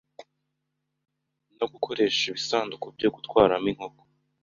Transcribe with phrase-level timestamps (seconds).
[1.57, 4.01] no gukoresha ibisanduku byo gutwaramo inkoko